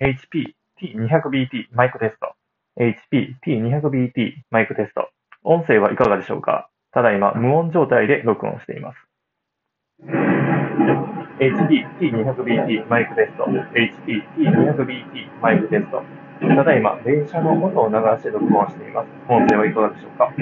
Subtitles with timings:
[0.00, 2.32] HP T200BT マイクテスト。
[2.80, 5.10] HP T200BT マイクテスト。
[5.44, 6.70] 音声はいかがでしょうか？
[6.90, 8.96] ただいま無音状態で録音しています。
[11.38, 13.44] HP T200BT マイクテスト。
[13.44, 16.02] HP T200BT マイクテスト。
[16.40, 19.08] ただいま電車の音を流して録音しています。
[19.28, 20.32] 音声はいかがでしょうか？